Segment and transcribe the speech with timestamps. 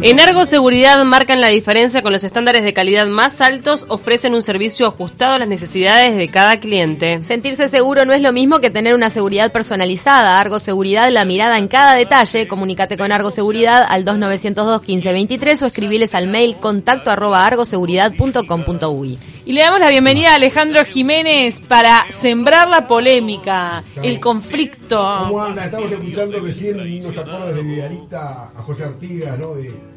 [0.00, 4.42] En Argo Seguridad marcan la diferencia con los estándares de calidad más altos, ofrecen un
[4.42, 7.20] servicio ajustado a las necesidades de cada cliente.
[7.24, 10.38] Sentirse seguro no es lo mismo que tener una seguridad personalizada.
[10.38, 12.46] Argo Seguridad, la mirada en cada detalle.
[12.46, 19.18] Comunícate con Argo Seguridad al 2902 1523 o escribiles al mail contacto arroba argoseguridad.com.uy.
[19.46, 25.24] Y le damos la bienvenida a Alejandro Jiménez para sembrar la polémica, el conflicto.
[25.24, 25.64] ¿Cómo anda?
[25.64, 29.54] Estamos escuchando recién unos acordes de Vidarista a José Artigas, ¿no?
[29.54, 29.87] De,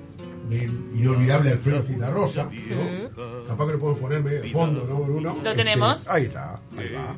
[0.52, 3.48] del inolvidable Alfredo Citarrosa, ¿no?
[3.48, 5.38] Capaz que lo podemos poner medio de fondo, ¿no, Bruno?
[5.44, 6.08] Lo tenemos.
[6.10, 7.16] ahí está, ahí va.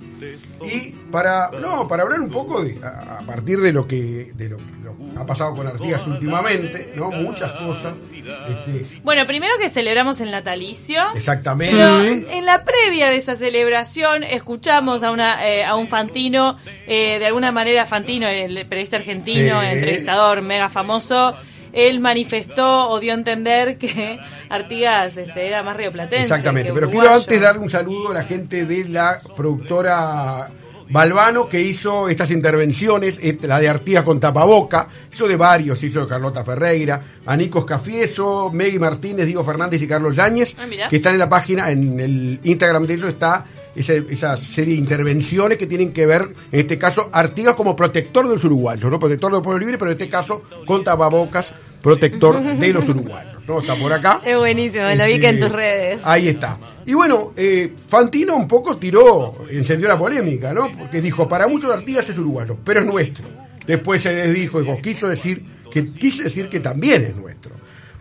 [0.67, 4.49] Y para, no, para hablar un poco de, a, a partir de lo que, de
[4.49, 7.11] lo, lo ha pasado con Artigas últimamente, ¿no?
[7.11, 7.93] Muchas cosas.
[8.15, 11.01] Este, Bueno, primero que celebramos el natalicio.
[11.15, 11.75] exactamente.
[11.75, 11.99] Pero
[12.31, 17.25] en la previa de esa celebración escuchamos a una eh, a un Fantino, eh, de
[17.25, 19.67] alguna manera Fantino, el periodista argentino, Sí.
[19.67, 21.35] entrevistador mega famoso,
[21.73, 26.23] él manifestó o dio a entender que Artigas este, era más rioplatense.
[26.23, 27.09] Exactamente, pero uruguayo.
[27.09, 30.49] quiero antes darle un saludo a la gente de la productora
[30.89, 36.07] Balbano que hizo estas intervenciones, la de Artigas con tapaboca, hizo de varios, hizo de
[36.07, 41.13] Carlota Ferreira, a Nicos Cafieso, Meggy Martínez, Diego Fernández y Carlos Yáñez, Ah, que están
[41.13, 45.65] en la página, en el Instagram de ellos está esa, esa serie de intervenciones que
[45.65, 48.99] tienen que ver, en este caso, Artigas como protector de los uruguayos, ¿no?
[48.99, 51.53] Protector del pueblo libre, pero en este caso con tapabocas,
[51.83, 53.59] protector de los uruguayos, ¿no?
[53.59, 54.21] Está por acá.
[54.25, 56.01] Es buenísimo, lo vi que en Este, tus redes.
[56.05, 56.57] Ahí está.
[56.85, 60.71] Y bueno, eh, Fantino un poco tiró, encendió la polémica, ¿no?
[60.71, 63.25] Porque dijo, para muchos Artigas es uruguayo, pero es nuestro.
[63.67, 67.53] Después se desdijo, dijo, quiso decir que quise decir que también es nuestro.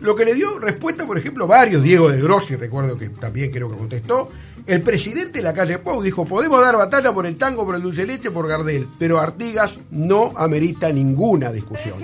[0.03, 3.69] Lo que le dio respuesta, por ejemplo, varios, Diego del Grossi, recuerdo que también creo
[3.69, 4.29] que contestó,
[4.67, 7.81] el presidente de la calle Pau dijo, podemos dar batalla por el tango, por el
[7.81, 11.95] dulce de leche, por Gardel, pero Artigas no amerita ninguna discusión.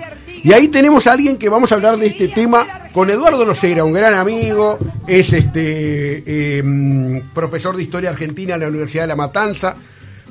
[0.42, 3.84] Y ahí tenemos a alguien que vamos a hablar de este tema con Eduardo Nocera,
[3.84, 9.08] un gran amigo, es este eh, mm, profesor de Historia Argentina en la Universidad de
[9.08, 9.76] La Matanza,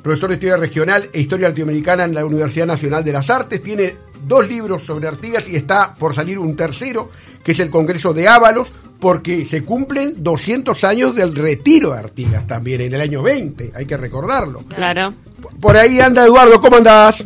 [0.02, 3.94] profesor de Historia Regional e Historia Latinoamericana en la Universidad Nacional de las Artes, tiene
[4.26, 7.10] dos libros sobre Artigas y está por salir un tercero,
[7.44, 12.46] que es el Congreso de Ábalos, porque se cumplen 200 años del retiro de Artigas
[12.46, 14.62] también, en el año 20, hay que recordarlo.
[14.68, 15.14] Claro.
[15.58, 17.24] Por ahí anda Eduardo, ¿cómo andás?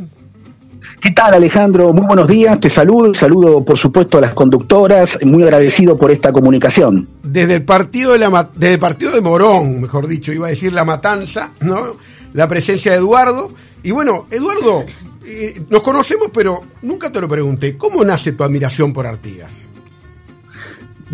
[1.01, 1.93] ¿Qué tal Alejandro?
[1.93, 6.33] Muy buenos días, te saludo saludo por supuesto a las conductoras, muy agradecido por esta
[6.33, 7.09] comunicación.
[7.23, 10.73] desde el partido de la desde el partido de Morón, mejor dicho, iba a decir
[10.73, 11.97] la matanza, ¿no?
[12.35, 13.53] La presencia de Eduardo.
[13.83, 14.85] Y bueno, Eduardo,
[15.27, 17.79] eh, nos conocemos, pero nunca te lo pregunté.
[17.79, 19.64] ¿Cómo nace tu admiración por Artigas?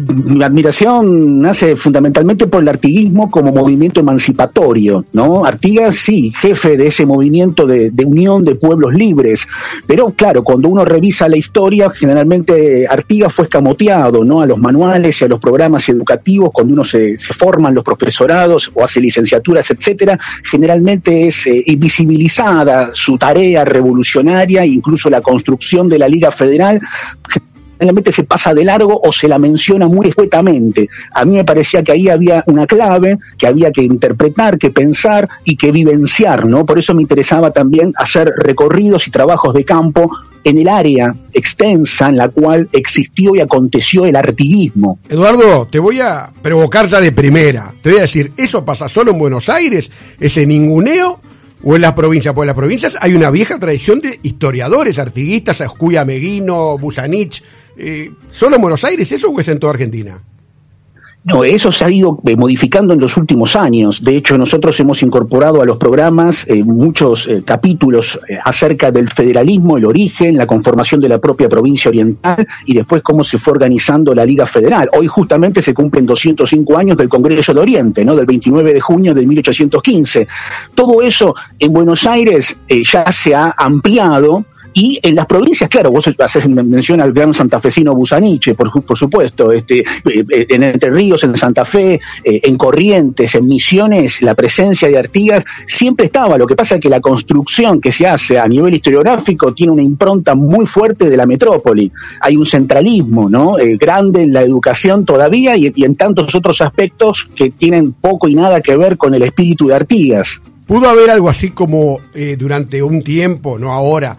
[0.06, 5.44] Mi admiración nace fundamentalmente por el artiguismo como movimiento emancipatorio, ¿no?
[5.44, 9.46] Artigas, sí, jefe de ese movimiento de, de unión de pueblos libres,
[9.86, 14.40] pero claro, cuando uno revisa la historia, generalmente Artigas fue escamoteado, ¿no?
[14.40, 18.70] A los manuales y a los programas educativos, cuando uno se, se forman los profesorados
[18.74, 20.18] o hace licenciaturas, etcétera,
[20.50, 26.80] generalmente es eh, invisibilizada su tarea revolucionaria, incluso la construcción de la Liga Federal,
[27.80, 30.86] generalmente se pasa de largo o se la menciona muy escuetamente.
[31.14, 35.26] A mí me parecía que ahí había una clave que había que interpretar, que pensar
[35.44, 36.66] y que vivenciar, ¿no?
[36.66, 40.10] Por eso me interesaba también hacer recorridos y trabajos de campo
[40.44, 44.98] en el área extensa en la cual existió y aconteció el artiguismo.
[45.08, 47.72] Eduardo, te voy a provocar ya de primera.
[47.80, 49.90] Te voy a decir, ¿eso pasa solo en Buenos Aires?
[50.18, 51.18] ¿Ese ninguneo?
[51.62, 52.34] ¿O en las provincias?
[52.34, 57.42] Pues en las provincias hay una vieja tradición de historiadores, artiguistas, Escuya Meguino, Busanich.
[57.76, 60.20] Eh, ¿Solo en Buenos Aires eso o es en toda Argentina?
[61.22, 64.02] No, eso se ha ido eh, modificando en los últimos años.
[64.02, 69.76] De hecho, nosotros hemos incorporado a los programas eh, muchos eh, capítulos acerca del federalismo,
[69.76, 74.14] el origen, la conformación de la propia provincia oriental y después cómo se fue organizando
[74.14, 74.88] la Liga Federal.
[74.94, 78.16] Hoy justamente se cumplen 205 años del Congreso de Oriente, ¿no?
[78.16, 80.26] Del 29 de junio de 1815.
[80.74, 82.56] Todo eso en Buenos Aires
[82.90, 87.94] ya se ha ampliado y en las provincias, claro, vos haces mención al gran santafesino
[87.94, 93.34] Busaniche, por, supuesto, este, eh, eh, en Entre Ríos, en Santa Fe, eh, en Corrientes,
[93.34, 96.38] en Misiones, la presencia de Artigas siempre estaba.
[96.38, 99.82] Lo que pasa es que la construcción que se hace a nivel historiográfico tiene una
[99.82, 101.90] impronta muy fuerte de la metrópoli.
[102.20, 103.58] Hay un centralismo, ¿no?
[103.58, 108.28] Eh, grande en la educación todavía y, y en tantos otros aspectos que tienen poco
[108.28, 110.40] y nada que ver con el espíritu de Artigas.
[110.70, 114.16] ¿Pudo haber algo así como eh, durante un tiempo, no ahora,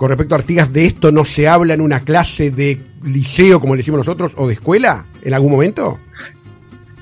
[0.00, 3.74] con respecto a Artigas, de esto no se habla en una clase de liceo, como
[3.74, 5.98] le decimos nosotros, o de escuela, en algún momento?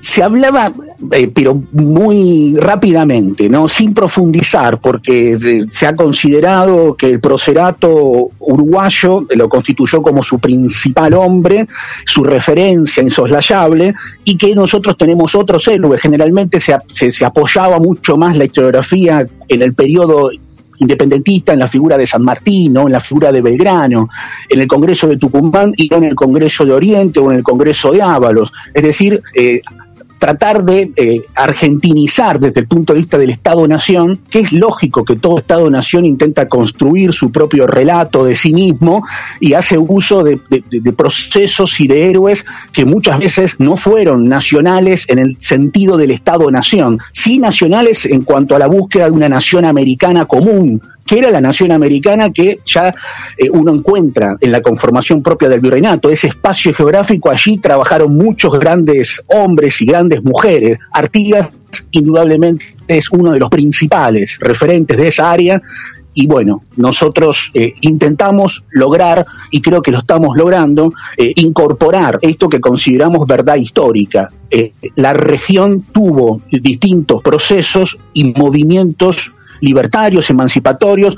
[0.01, 0.71] se hablaba,
[1.11, 8.29] eh, pero muy rápidamente, no, sin profundizar, porque eh, se ha considerado que el procerato
[8.39, 11.67] uruguayo lo constituyó como su principal hombre,
[12.05, 13.93] su referencia insoslayable,
[14.23, 16.01] y que nosotros tenemos otros héroes.
[16.01, 20.31] Generalmente se, se, se apoyaba mucho más la historiografía en el periodo
[20.79, 24.09] independentista en la figura de San Martín, en la figura de Belgrano,
[24.47, 27.43] en el Congreso de Tucumán y no en el Congreso de Oriente o en el
[27.43, 28.51] Congreso de Ábalos.
[28.73, 29.61] Es decir, eh,
[30.19, 35.15] tratar de eh, argentinizar desde el punto de vista del Estado-Nación, que es lógico que
[35.15, 39.03] todo Estado-Nación intenta construir su propio relato de sí mismo
[39.39, 45.05] y hace uso de, de, procesos y de héroes que muchas veces no fueron nacionales
[45.07, 49.63] en el sentido del Estado-Nación, sí nacionales en cuanto a la búsqueda de una nación
[49.63, 52.93] americana común, que era la nación americana que ya
[53.35, 58.53] eh, uno encuentra en la conformación propia del virreinato, ese espacio geográfico, allí trabajaron muchos
[58.59, 60.77] grandes hombres y grandes mujeres.
[60.91, 61.51] Artigas
[61.89, 65.59] indudablemente es uno de los principales referentes de esa área
[66.13, 72.49] y bueno, nosotros eh, intentamos lograr, y creo que lo estamos logrando, eh, incorporar esto
[72.49, 74.29] que consideramos verdad histórica.
[74.95, 81.15] la región tuvo distintos procesos y movimientos libertarios, emancipatorios,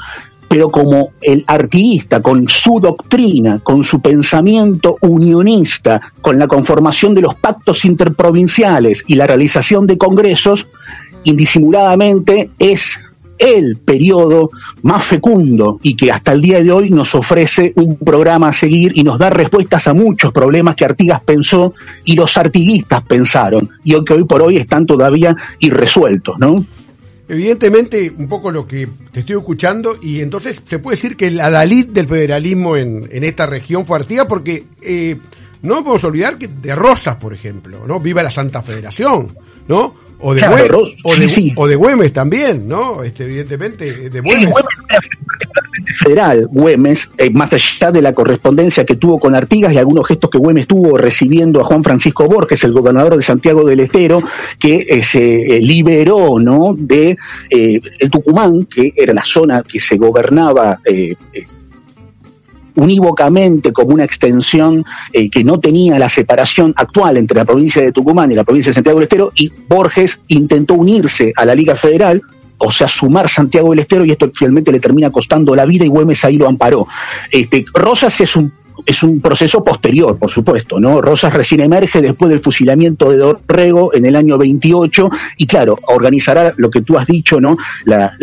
[0.52, 7.22] pero como el artiguista, con su doctrina, con su pensamiento unionista, con la conformación de
[7.22, 10.68] los pactos interprovinciales y la realización de congresos,
[11.24, 13.00] indisimuladamente es
[13.42, 14.52] el periodo
[14.84, 18.92] más fecundo y que hasta el día de hoy nos ofrece un programa a seguir
[18.96, 21.74] y nos da respuestas a muchos problemas que Artigas pensó
[22.06, 26.64] y los artiguistas pensaron y que hoy por hoy están todavía irresueltos, ¿no?
[27.32, 31.40] Evidentemente, un poco lo que te estoy escuchando, y entonces se puede decir que el
[31.40, 35.16] adalid del federalismo en, en esta región fue Artigas, porque eh,
[35.62, 38.02] no podemos olvidar que de Rosas, por ejemplo, ¿no?
[38.02, 39.34] Viva la Santa Federación,
[39.70, 39.96] ¿no?
[40.20, 40.42] O de,
[41.56, 43.02] o, de Güemes también, ¿no?
[43.02, 44.54] Este, evidentemente, de Güemes.
[45.94, 50.30] Federal, Güemes, eh, más allá de la correspondencia que tuvo con Artigas y algunos gestos
[50.30, 54.22] que Güemes tuvo recibiendo a Juan Francisco Borges, el gobernador de Santiago del Estero,
[54.60, 56.74] que eh, se eh, liberó, ¿no?
[56.78, 57.18] De
[57.50, 60.80] el Tucumán, que era la zona que se gobernaba
[62.76, 68.32] unívocamente como una extensión que no tenía la separación actual entre la provincia de Tucumán
[68.32, 72.22] y la provincia de Santiago del Estero, y Borges intentó unirse a la Liga Federal,
[72.64, 75.90] o sea, sumar Santiago del Estero, y esto finalmente le termina costando la vida y
[75.90, 76.88] Güemes ahí lo amparó.
[77.32, 78.52] Este, Rosas es un
[78.86, 81.02] es un proceso posterior, por supuesto, ¿no?
[81.02, 86.54] Rosas recién emerge después del fusilamiento de Dorrego en el año 28 y claro, organizará
[86.58, 87.58] lo que tú has dicho, ¿no?
[87.86, 88.14] La,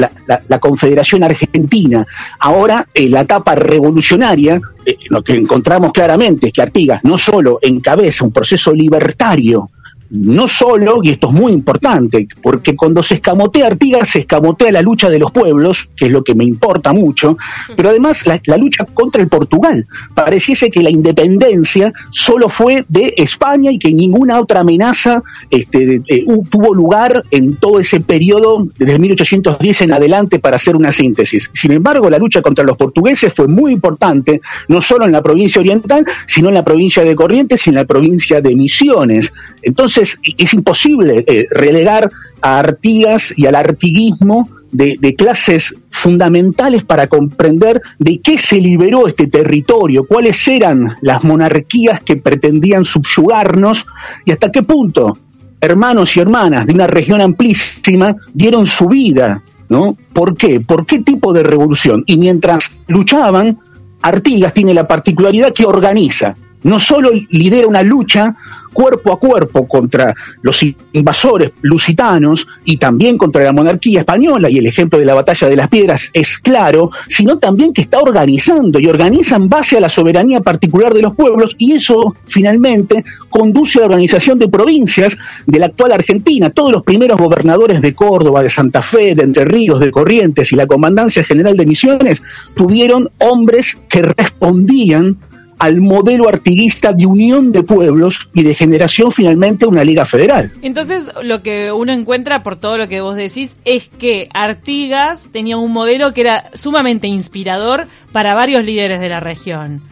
[0.61, 2.05] Confederación Argentina.
[2.41, 7.59] Ahora, en la etapa revolucionaria, eh, lo que encontramos claramente es que Artigas no solo
[7.63, 9.71] encabeza un proceso libertario,
[10.11, 14.83] no solo, y esto es muy importante, porque cuando se escamotea Artigas, se escamotea la
[14.83, 17.37] lucha de los pueblos, que es lo que me importa mucho,
[17.77, 19.87] pero además la, lucha contra el Portugal.
[20.15, 26.03] Pareciese que la independencia solo fue de España y que ninguna otra amenaza este,
[26.51, 31.51] tuvo lugar en todo ese periodo, desde 1810 en adelante, para hacer una síntesis.
[31.53, 35.61] Sin embargo, la lucha contra los portugueses fue muy importante, no solo en la provincia
[35.61, 39.33] oriental, sino en la provincia de Corrientes y en la provincia de Misiones.
[39.63, 42.11] Entonces, es imposible eh, relegar
[42.41, 49.27] a Artigas y al artiguismo de, clases fundamentales para comprender de qué se liberó este
[49.27, 53.87] territorio, cuáles eran las monarquías que pretendían subyugarnos
[54.25, 55.17] y hasta qué punto
[55.61, 59.97] hermanos y hermanas de una región amplísima dieron su vida, ¿no?
[60.13, 60.61] ¿Por qué?
[60.61, 62.05] ¿Por qué tipo de revolución?
[62.07, 63.59] Y mientras luchaban,
[64.01, 68.37] Artigas tiene la particularidad que organiza, no solo lidera una lucha
[68.73, 74.67] cuerpo a cuerpo contra los invasores lusitanos y también contra la monarquía española, y el
[74.67, 78.87] ejemplo de la batalla de las piedras es claro, sino también que está organizando y
[78.87, 83.83] organiza en base a la soberanía particular de los pueblos, y eso finalmente conduce a
[83.83, 86.51] la organización de provincias de la actual Argentina.
[86.51, 90.57] Todos los primeros gobernadores de Córdoba, de Santa Fe, de Entre Ríos, de Corrientes y
[90.57, 92.23] la Comandancia General de Misiones
[92.55, 95.17] tuvieron hombres que respondían
[95.59, 100.53] al modelo artiguista de unión de pueblos y de generación finalmente una liga federal.
[100.63, 105.57] Entonces lo que uno encuentra por todo lo que vos decís es que Artigas tenía
[105.57, 109.83] un modelo que era sumamente inspirador para varios líderes de la región.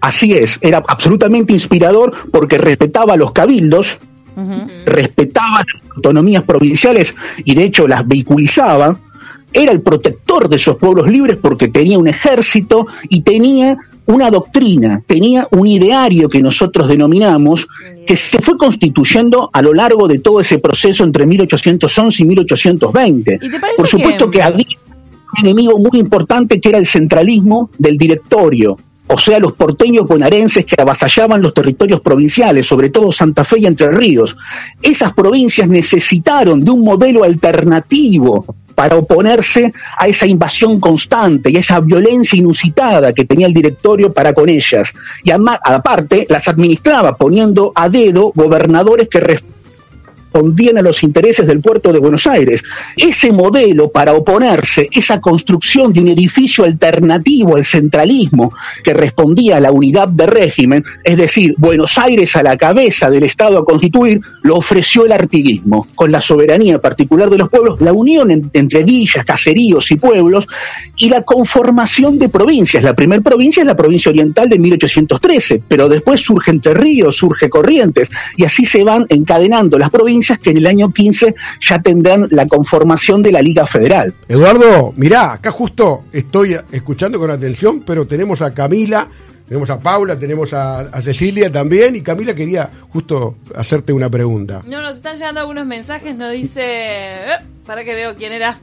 [0.00, 3.98] Así es, era absolutamente inspirador porque respetaba los cabildos,
[4.84, 8.98] respetaba las autonomías provinciales y de hecho las vehiculizaba
[9.54, 15.02] era el protector de esos pueblos libres porque tenía un ejército y tenía una doctrina,
[15.06, 17.66] tenía un ideario que nosotros denominamos,
[18.06, 23.38] que se fue constituyendo a lo largo de todo ese proceso entre 1811 y 1820.
[23.76, 24.66] Por supuesto que, que había
[25.38, 30.64] un enemigo muy importante que era el centralismo del directorio, o sea, los porteños bonaerenses
[30.64, 34.36] que avasallaban los territorios provinciales, sobre todo Santa Fe y Entre Ríos.
[34.82, 41.60] Esas provincias necesitaron de un modelo alternativo para oponerse a esa invasión constante y a
[41.60, 44.92] esa violencia inusitada que tenía el directorio para con ellas.
[45.22, 49.20] Y aparte las administraba poniendo a dedo gobernadores que
[50.34, 52.64] respondían a los intereses del puerto de Buenos Aires.
[52.96, 59.60] Ese modelo para oponerse, esa construcción de un edificio alternativo al centralismo que respondía a
[59.60, 64.20] la unidad de régimen, es decir, Buenos Aires a la cabeza del Estado a constituir,
[64.42, 69.24] lo ofreció el artiguismo, con la soberanía particular de los pueblos, la unión entre villas,
[69.24, 70.48] caseríos y pueblos,
[70.96, 72.82] y la conformación de provincias.
[72.82, 77.48] La primera provincia es la provincia oriental de 1813, pero después surge Entre Ríos, surge
[77.48, 82.28] Corrientes, y así se van encadenando las provincias que en el año 15 ya tendrán
[82.30, 84.14] la conformación de la Liga Federal.
[84.28, 89.08] Eduardo, mirá, acá justo estoy escuchando con atención, pero tenemos a Camila,
[89.46, 94.62] tenemos a Paula, tenemos a, Cecilia también, y Camila quería justo hacerte una pregunta.
[94.66, 98.58] No, nos están llegando algunos mensajes, nos dice, eh, para que veo quién era.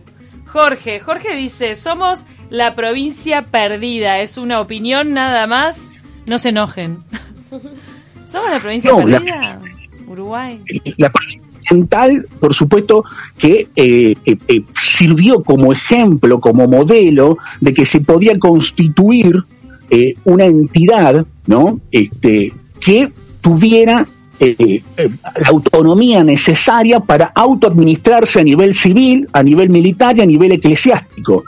[0.47, 7.03] Jorge, Jorge dice, somos la provincia perdida, es una opinión nada más, no se enojen.
[8.25, 9.61] ¿Somos la provincia perdida?
[10.07, 10.61] Uruguay.
[10.97, 11.11] La
[11.69, 13.03] oriental, por supuesto,
[13.37, 19.43] que eh, eh, eh, sirvió como ejemplo, como modelo de que se podía constituir
[20.23, 21.81] una entidad, ¿no?
[21.91, 24.07] Este, que tuviera
[24.39, 31.43] la autonomía necesaria para autoadministrarse a nivel civil, a nivel militar y a nivel eclesiástico.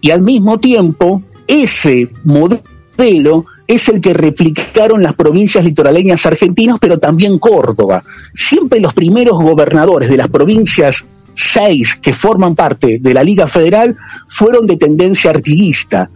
[0.00, 6.98] Y al mismo tiempo, ese modelo es el que replicaron las provincias litoraleñas argentinas, pero
[6.98, 8.04] también Córdoba.
[8.34, 13.96] Siempre los primeros gobernadores de las provincias seis que forman parte de la Liga Federal
[14.28, 16.10] fueron de tendencia artiguista.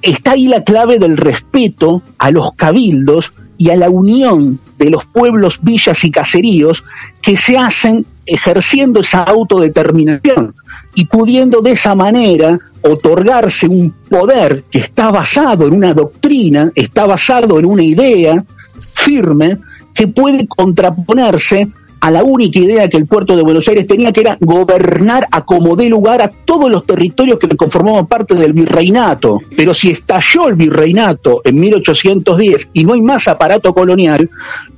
[0.00, 5.04] Está ahí la clave del respeto a los cabildos y a la unión de los
[5.04, 6.84] pueblos, villas y caseríos
[7.20, 10.54] que se hacen ejerciendo esa autodeterminación
[10.94, 17.06] y pudiendo de esa manera otorgarse un poder que está basado en una doctrina, está
[17.06, 18.44] basado en una idea
[18.92, 19.58] firme
[19.94, 21.68] que puede contraponerse
[22.00, 25.42] a la única idea que el puerto de Buenos Aires tenía, que era gobernar a
[25.46, 29.40] como dé lugar a todos los territorios que conformaban parte del virreinato.
[29.56, 34.28] Pero si estalló el virreinato en 1810 y no hay más aparato colonial,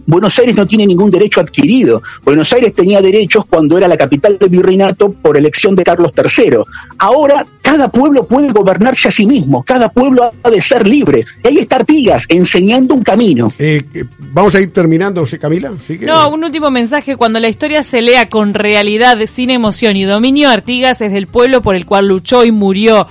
[0.06, 2.02] Buenos Aires no tiene ningún derecho adquirido.
[2.24, 6.58] Buenos Aires tenía derechos cuando era la capital del virreinato por elección de Carlos III.
[6.98, 11.24] Ahora cada pueblo puede gobernarse a sí mismo, cada pueblo ha de ser libre.
[11.42, 13.52] Y ahí está Artigas enseñando un camino.
[13.58, 15.72] Eh, eh, vamos a ir terminando, Camila.
[16.02, 17.16] No, un último mensaje.
[17.16, 21.62] Cuando la historia se lea con realidad, sin emoción y dominio, Artigas es del pueblo
[21.62, 23.06] por el cual luchó y murió.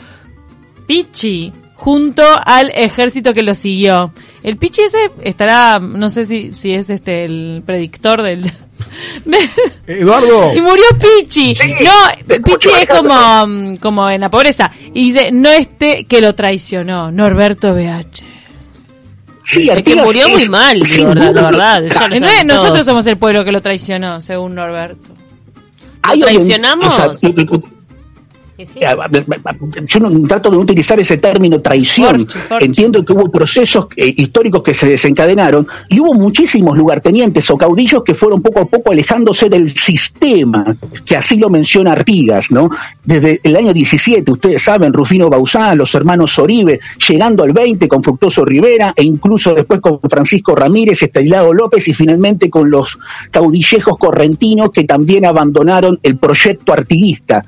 [0.88, 4.12] Pichi, junto al ejército que lo siguió.
[4.44, 8.44] El Pichi ese estará, no sé si, si es este el predictor del...
[9.88, 10.53] Eduardo.
[10.53, 11.55] Y murió Pichi.
[11.84, 14.72] no, Pichi es como, como en la pobreza.
[14.94, 18.36] Y dice, no este que lo traicionó, Norberto BH.
[19.46, 22.44] Sí, es que murió muy mal, la verdad.
[22.46, 25.10] nosotros somos el pueblo que lo traicionó, según Norberto.
[26.08, 27.22] ¿Lo traicionamos?
[29.88, 32.25] Yo no, trato de utilizar ese término traición.
[32.59, 38.03] Entiendo que hubo procesos eh, históricos que se desencadenaron y hubo muchísimos lugartenientes o caudillos
[38.03, 42.69] que fueron poco a poco alejándose del sistema, que así lo menciona Artigas, ¿no?
[43.03, 48.03] Desde el año 17, ustedes saben, Rufino Bausá, los hermanos Oribe, llegando al 20 con
[48.03, 52.97] Fructuoso Rivera e incluso después con Francisco Ramírez, Estanislao López y finalmente con los
[53.31, 57.43] caudillejos correntinos que también abandonaron el proyecto artiguista.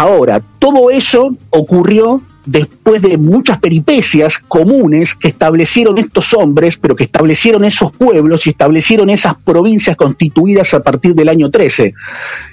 [0.00, 7.04] Ahora, todo eso ocurrió después de muchas peripecias comunes que establecieron estos hombres, pero que
[7.04, 11.92] establecieron esos pueblos y establecieron esas provincias constituidas a partir del año 13.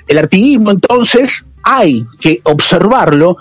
[0.10, 3.38] El artiguismo entonces hay que observarlo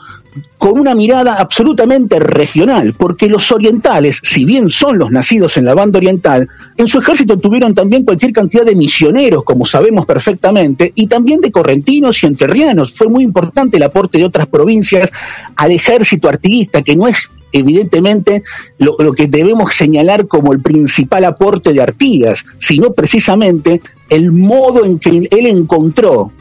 [0.58, 5.74] con una mirada absolutamente regional, porque los orientales, si bien son los nacidos en la
[5.74, 11.06] banda oriental, en su ejército tuvieron también cualquier cantidad de misioneros, como sabemos perfectamente, y
[11.06, 12.92] también de correntinos y enterrianos.
[12.92, 15.10] Fue muy importante el aporte de otras provincias
[15.56, 18.42] al ejército artiguista, que no es evidentemente
[18.78, 24.84] lo, lo que debemos señalar como el principal aporte de Artigas, sino precisamente el modo
[24.84, 26.32] en que él encontró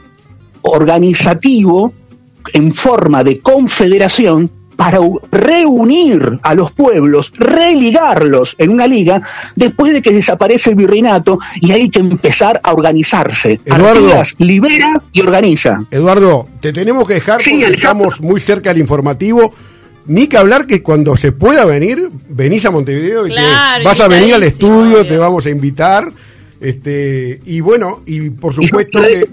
[0.62, 1.92] organizativo
[2.52, 4.98] en forma de confederación para
[5.32, 9.22] reunir a los pueblos, religarlos en una liga,
[9.54, 13.58] después de que desaparece el virreinato y hay que empezar a organizarse.
[13.64, 13.88] Eduardo.
[14.06, 15.82] Artigas libera y organiza.
[15.90, 19.54] Eduardo, te tenemos que dejar Sí, porque estamos muy cerca del informativo.
[20.08, 23.98] Ni que hablar que cuando se pueda venir, venís a Montevideo y te- Claro, vas
[24.00, 25.06] a venir al estudio, obvio.
[25.08, 26.12] te vamos a invitar.
[26.60, 29.26] Este, y bueno, y por supuesto que.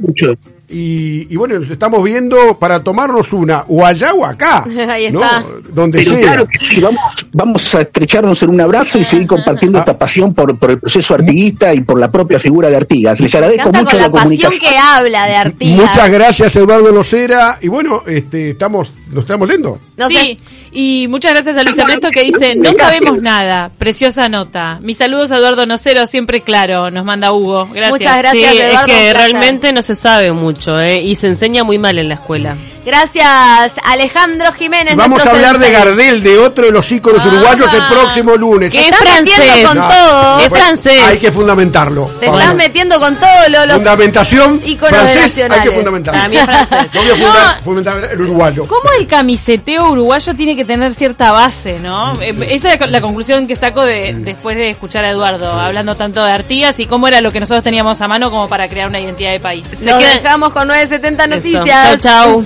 [0.74, 4.64] Y, y bueno, nos estamos viendo para tomarnos una, o allá o acá.
[4.90, 5.22] Ahí ¿no?
[5.22, 5.46] está.
[5.72, 6.22] Donde Pero sea.
[6.22, 7.00] claro que sí, vamos,
[7.32, 11.14] vamos a estrecharnos en un abrazo y seguir compartiendo esta pasión por, por el proceso
[11.14, 13.20] artiguista y por la propia figura de Artigas.
[13.20, 14.60] Les agradezco mucho con la, la pasión comunicación.
[14.60, 15.90] que habla de Artigas.
[15.90, 17.60] Muchas gracias, Eduardo Locera.
[17.62, 19.80] Y bueno, este, estamos, nos estamos yendo.
[19.98, 20.38] No sé.
[20.74, 24.80] Y muchas gracias a Luis Ernesto que dice, no sabemos nada, preciosa nota.
[24.82, 27.68] Mis saludos a Eduardo Nocero, siempre claro, nos manda Hugo.
[27.72, 27.92] Gracias.
[27.92, 31.02] Muchas gracias, sí, Eduardo, es que realmente no se sabe mucho, ¿eh?
[31.02, 32.58] Y se enseña muy mal en la escuela.
[32.86, 34.96] Gracias, Alejandro Jiménez.
[34.96, 35.72] Vamos a hablar de.
[35.74, 37.28] Gardel, de otro de los íconos Ah.
[37.28, 38.72] uruguayos, el próximo lunes.
[38.72, 39.68] Que es estás metiendo francés.
[39.68, 40.40] con No, todo.
[40.40, 41.02] Es pues, francés.
[41.04, 42.06] Hay que fundamentarlo.
[42.20, 42.42] Te Vamos.
[42.42, 46.38] estás metiendo con todo lo, los Fundamentación íconos francés, hay que fundamentarlo.
[46.40, 46.88] Es francés.
[46.94, 48.68] No voy a fundar, fundamentar el uruguayo.
[48.68, 52.14] ¿Cómo el camiseteo uruguayo tiene que tener cierta base, no?
[52.22, 55.96] Eh, Esa es la- la conclusión que saco de, después de escuchar a Eduardo hablando
[55.96, 58.88] tanto de Artigas y cómo era lo que nosotros teníamos a mano como para crear
[58.90, 59.68] una identidad de país.
[59.84, 61.36] Queda- dejamos con 970 Eso.
[61.36, 61.66] noticias.
[61.66, 62.46] Chau, chau.